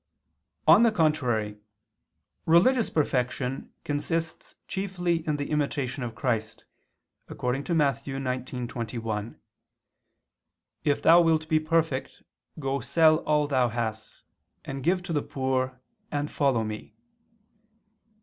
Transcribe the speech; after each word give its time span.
On 0.67 0.81
the 0.81 0.91
contrary, 0.91 1.59
Religious 2.47 2.89
perfection 2.89 3.71
consists 3.83 4.55
chiefly 4.67 5.17
in 5.27 5.35
the 5.37 5.51
imitation 5.51 6.01
of 6.01 6.15
Christ, 6.15 6.65
according 7.27 7.65
to 7.65 7.75
Matt. 7.75 8.05
19:21, 8.05 9.35
"If 10.83 11.03
thou 11.03 11.21
wilt 11.21 11.47
be 11.47 11.59
perfect, 11.59 12.23
go 12.57 12.79
sell 12.79 13.17
all 13.27 13.45
[Vulg.: 13.45 13.51
'what'] 13.51 13.51
thou 13.51 13.69
hast, 13.69 14.23
and 14.65 14.83
give 14.83 15.03
to 15.03 15.13
the 15.13 15.21
poor, 15.21 15.79
and 16.11 16.31
follow 16.31 16.63
Me." 16.63 16.95